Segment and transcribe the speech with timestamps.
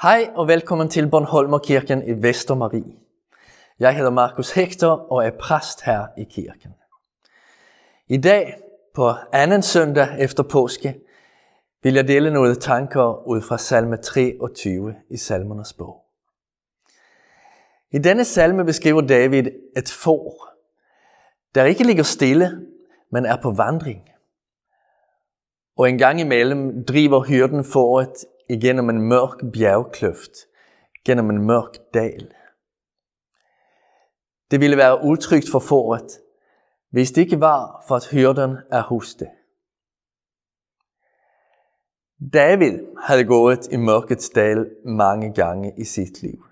[0.00, 2.96] Hej og velkommen til Bornholmerkirken i Vestermarie.
[3.78, 6.74] Jeg hedder Markus Hector og er præst her i kirken.
[8.08, 8.54] I dag,
[8.94, 11.00] på anden søndag efter påske,
[11.82, 16.04] vil jeg dele nogle tanker ud fra salme 23 i salmernes bog.
[17.90, 19.46] I denne salme beskriver David
[19.76, 20.48] et får,
[21.54, 22.66] der ikke ligger stille,
[23.10, 24.02] men er på vandring.
[25.76, 28.12] Og en gang imellem driver hyrden fåret
[28.52, 30.32] igennem en mørk bjergkløft,
[31.04, 32.34] gennem en mørk dal.
[34.50, 36.20] Det ville være utrygt for fåret,
[36.90, 39.28] hvis det ikke var for at hyrden er hos det.
[42.32, 46.44] David havde gået i mørkets dal mange gange i sit liv.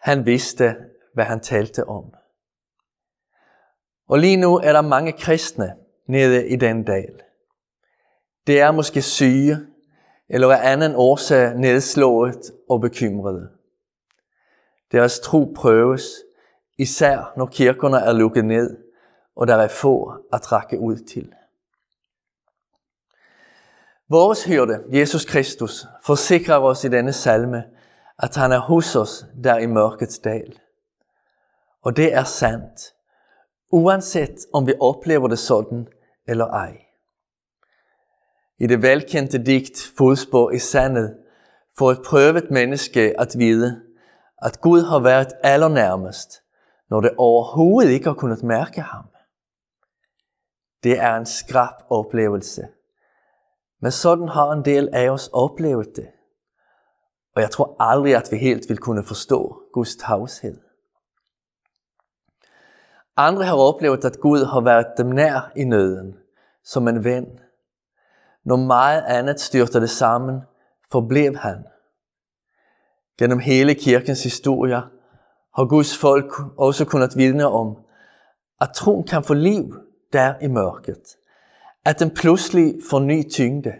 [0.00, 0.76] Han vidste,
[1.14, 2.14] hvad han talte om.
[4.08, 5.74] Og lige nu er der mange kristne
[6.06, 7.22] nede i den dal.
[8.46, 9.69] Det er måske syge,
[10.30, 13.50] eller af anden årsag nedslået og bekymrede.
[14.92, 16.02] Deres tro prøves,
[16.78, 18.78] især når kirkerne er lukket ned,
[19.36, 21.32] og der er få at trække ud til.
[24.08, 27.64] Vores hyrde, Jesus Kristus, forsikrer os i denne salme,
[28.18, 30.58] at han er hos os der i mørkets dal.
[31.82, 32.94] Og det er sandt,
[33.70, 35.88] uanset om vi oplever det sådan
[36.26, 36.89] eller ej.
[38.60, 41.16] I det velkendte digt Fodspor i sandet
[41.78, 43.82] for et prøvet menneske at vide,
[44.42, 46.42] at Gud har været allernærmest,
[46.90, 49.04] når det overhovedet ikke har kunnet mærke ham.
[50.82, 52.68] Det er en skrab oplevelse.
[53.80, 56.08] Men sådan har en del af os oplevet det.
[57.36, 60.58] Og jeg tror aldrig, at vi helt vil kunne forstå Guds tavshed.
[63.16, 66.16] Andre har oplevet, at Gud har været dem nær i nøden,
[66.64, 67.40] som en ven,
[68.44, 70.40] når meget andet styrte det sammen,
[70.92, 71.64] forblev han.
[73.18, 74.82] Gennem hele kirkens historie
[75.56, 77.76] har Guds folk også kunnet vidne om,
[78.60, 79.76] at troen kan få liv
[80.12, 81.16] der i mørket.
[81.84, 83.72] At den pludselig får ny tyngde.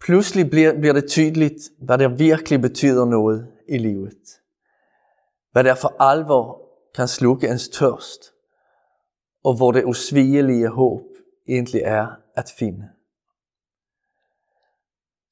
[0.00, 4.40] Pludselig bliver, bliver det tydeligt, hvad der virkelig betyder noget i livet.
[5.52, 6.60] Hvad der for alvor
[6.94, 8.32] kan slukke ens tørst,
[9.44, 11.02] og hvor det usvigelige håb
[11.48, 12.88] egentlig er at finde.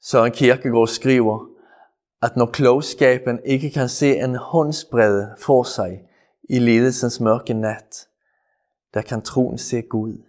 [0.00, 1.46] Søren Kierkegaard skriver,
[2.22, 6.08] at når klogskaben ikke kan se en håndsbredde for sig
[6.48, 8.08] i lidelsens mørke nat,
[8.94, 10.22] der kan troen se Gud,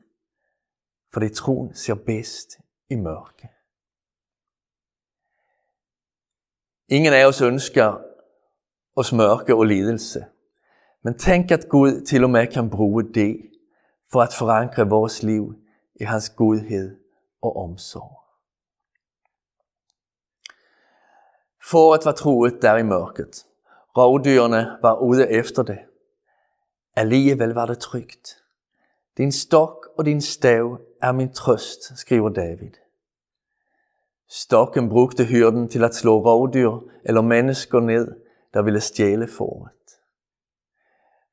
[1.13, 2.57] fordi troen ser bedst
[2.89, 3.49] i mørke.
[6.89, 8.01] Ingen af os ønsker
[8.95, 10.25] os mørke og lidelse,
[11.03, 13.51] men tænk at Gud til og med kan bruge det
[14.11, 15.55] for at forankre vores liv
[15.95, 16.97] i hans godhed
[17.41, 18.26] og omsorg.
[21.71, 23.45] Fåret var truet der i mørket.
[23.97, 25.79] Rovdyrene var ude efter det.
[26.95, 28.43] Alligevel var det trygt.
[29.17, 32.71] Din stok og din stav er min trøst, skriver David.
[34.29, 36.71] Stokken brugte hyrden til at slå rovdyr
[37.03, 38.15] eller mennesker ned,
[38.53, 39.71] der ville stjæle fåret.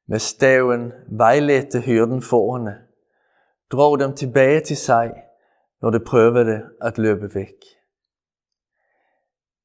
[0.07, 2.79] Med staven vejledte hyrden fårene,
[3.73, 5.23] drog dem tilbage til sig,
[5.83, 7.55] når de prøvede at løbe væk.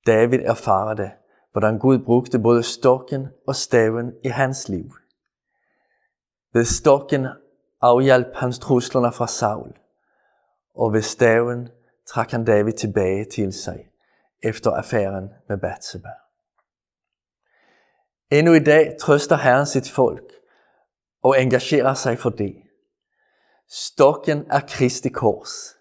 [0.10, 1.12] David erfarede,
[1.52, 4.92] hvordan Gud brugte både stokken og staven i hans liv.
[6.54, 7.28] Ved stokken
[7.82, 9.74] afhjalp hans truslerne fra Saul,
[10.76, 11.70] og ved staven
[12.08, 13.80] trak han David tilbage til sig
[14.44, 16.10] efter affæren med Bathsheba.
[18.32, 20.32] Endnu i dag trøster Herren sit folk
[21.24, 22.56] og engagerer sig for det.
[23.68, 25.79] Stokken er Kristi kors.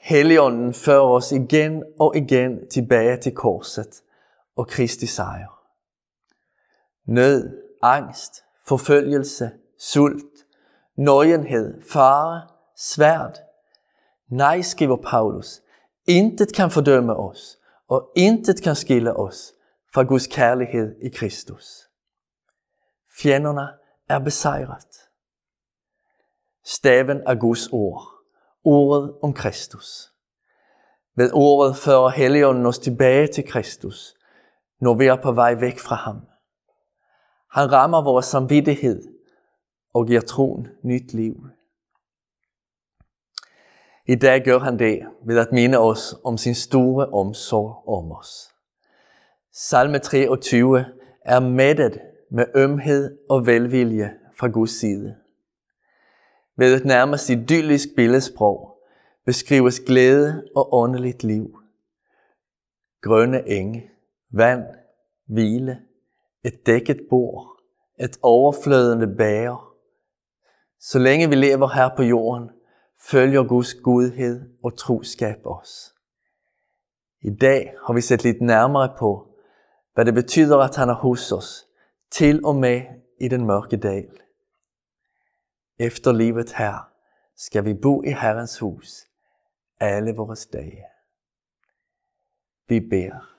[0.00, 4.02] Helligånden fører os igen og igen tilbage til korset
[4.56, 5.64] og Kristi sejr.
[7.04, 10.46] Nød, angst, forfølgelse, sult,
[10.96, 13.38] nøgenhed, fare, svært.
[14.28, 15.60] Nej, skriver Paulus,
[16.06, 19.52] intet kan fordømme os, og intet kan skille os
[19.94, 21.88] fra Guds kærlighed i Kristus.
[23.18, 23.68] Fjenderne
[24.08, 25.08] er besejret.
[26.64, 28.19] Staven er Guds ord
[28.64, 30.12] ordet om Kristus.
[31.16, 34.14] Ved ordet fører Helligånden os tilbage til Kristus,
[34.80, 36.16] når vi er på vej væk fra ham.
[37.50, 39.02] Han rammer vores samvittighed
[39.94, 41.46] og giver troen nyt liv.
[44.06, 48.50] I dag gør han det ved at minde os om sin store omsorg om os.
[49.52, 50.84] Salme 23
[51.24, 55.16] er mættet med ømhed og velvilje fra Guds side.
[56.60, 58.82] Ved et nærmest idyllisk billedsprog
[59.26, 61.58] beskrives glæde og åndeligt liv.
[63.02, 63.90] grønne enge,
[64.32, 64.64] vand,
[65.26, 65.80] hvile,
[66.44, 67.46] et dækket bord,
[68.00, 69.74] et overflødende bager.
[70.80, 72.50] Så længe vi lever her på jorden,
[73.10, 75.94] følger Guds godhed og troskab os.
[77.22, 79.28] I dag har vi set lidt nærmere på,
[79.94, 81.66] hvad det betyder, at han er hos os,
[82.10, 82.82] til og med
[83.20, 84.20] i den mørke dal.
[85.80, 86.90] Efter livet her
[87.36, 89.06] skal vi bo i Herrens hus
[89.80, 90.84] alle vores dage.
[92.68, 93.34] Vi beder.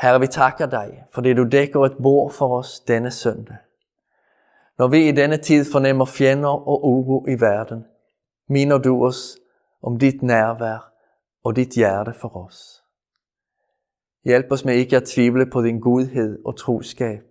[0.00, 3.56] Herre, vi takker dig, fordi du dækker et bord for os denne søndag.
[4.78, 7.86] Når vi i denne tid fornemmer fjender og uro i verden,
[8.48, 9.38] minder du os
[9.82, 10.92] om dit nærvær
[11.44, 12.84] og dit hjerte for os.
[14.24, 17.22] Hjælp os med ikke at tvivle på din godhed og troskab,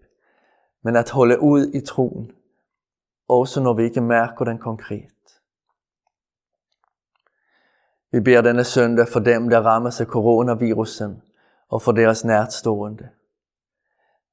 [0.84, 2.32] men at holde ud i troen,
[3.28, 5.42] også når vi ikke mærker den konkret.
[8.12, 11.22] Vi beder denne søndag for dem, der rammes af coronavirusen,
[11.70, 13.10] og for deres nærtstående.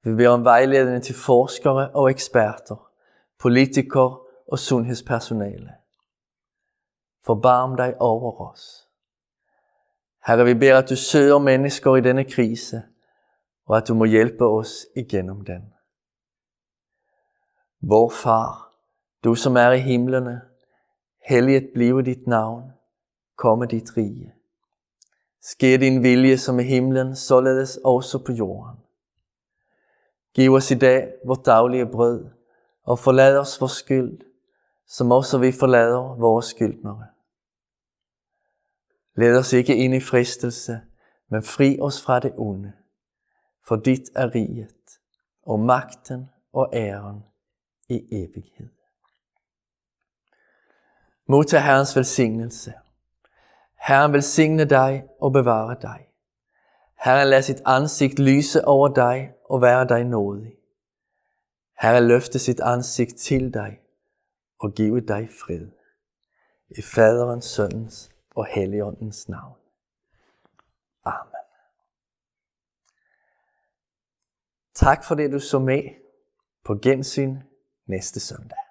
[0.03, 2.91] Vi beder om vejledning til forskere og eksperter,
[3.39, 4.19] politikere
[4.49, 5.73] og sundhedspersonale.
[7.27, 8.89] Forbarm dig over os.
[10.27, 12.83] Herre, vi beder, at du søger mennesker i denne krise,
[13.67, 15.75] og at du må hjælpe os igennem den.
[17.81, 18.72] Vor far,
[19.25, 20.41] du som er i himlene,
[21.29, 22.73] helliget blive dit navn,
[23.37, 24.35] komme dit rige.
[25.41, 28.79] Sker din vilje som i himlen, således også på jorden.
[30.35, 32.27] Giv os i dag vores daglige brød,
[32.85, 34.21] og forlad os vores skyld,
[34.87, 37.07] som også vi forlader vores skyldnere.
[39.17, 40.81] Led os ikke ind i fristelse,
[41.29, 42.73] men fri os fra det onde.
[43.69, 44.99] For dit er riget,
[45.43, 47.25] og magten og æren
[47.89, 48.82] i evighed.
[51.27, 52.73] Modtag Herrens velsignelse.
[53.75, 56.09] Herren velsigne dig og bevare dig.
[57.05, 60.57] Herren lad sit ansigt lyse over dig og være dig nådig.
[61.81, 63.81] Herren løfte sit ansigt til dig
[64.59, 65.69] og give dig fred.
[66.69, 69.59] I Faderens, Søndens og Helligåndens navn.
[71.05, 71.33] Amen.
[74.75, 75.83] Tak for det, du så med
[76.65, 77.37] på gensyn
[77.87, 78.62] næste søndag.